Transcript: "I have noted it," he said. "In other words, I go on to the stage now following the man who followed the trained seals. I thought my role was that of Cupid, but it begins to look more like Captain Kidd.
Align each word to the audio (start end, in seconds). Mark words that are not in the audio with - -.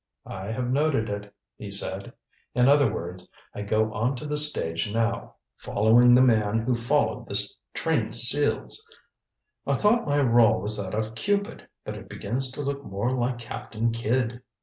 "I 0.25 0.49
have 0.51 0.71
noted 0.71 1.09
it," 1.11 1.31
he 1.57 1.69
said. 1.69 2.11
"In 2.55 2.67
other 2.67 2.91
words, 2.91 3.29
I 3.53 3.61
go 3.61 3.93
on 3.93 4.15
to 4.15 4.25
the 4.25 4.35
stage 4.35 4.91
now 4.91 5.35
following 5.57 6.15
the 6.15 6.23
man 6.23 6.57
who 6.57 6.73
followed 6.73 7.27
the 7.27 7.39
trained 7.75 8.15
seals. 8.15 8.83
I 9.67 9.75
thought 9.75 10.07
my 10.07 10.19
role 10.19 10.59
was 10.59 10.83
that 10.83 10.95
of 10.97 11.13
Cupid, 11.13 11.67
but 11.85 11.93
it 11.95 12.09
begins 12.09 12.49
to 12.53 12.61
look 12.63 12.83
more 12.83 13.11
like 13.11 13.37
Captain 13.37 13.91
Kidd. 13.91 14.41